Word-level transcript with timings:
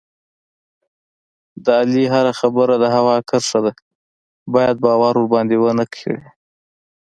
د 1.63 1.65
علي 1.81 2.05
هره 2.13 2.31
خبره 2.39 2.73
د 2.79 2.85
هوا 2.95 3.15
کرښه 3.29 3.59
ده، 3.65 3.73
باید 4.53 4.75
باور 4.85 5.13
ورباندې 5.19 5.55
و 5.59 5.65
نه 5.79 5.85
کړې. 5.93 6.17